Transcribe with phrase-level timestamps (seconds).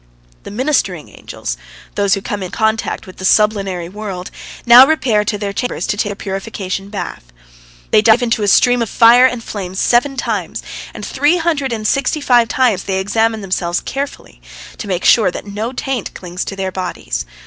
[0.41, 1.57] The ministering angels,
[1.93, 4.31] those who come in contact with the sublunary world,
[4.65, 7.25] now repair to their chambers to take their purification bath.
[7.91, 11.87] They dive into a stream of fire and flame seven times, and three hundred and
[11.87, 14.41] sixty five times they examine themselves carefully,
[14.79, 17.27] to make sure that no taint clings to their bodies.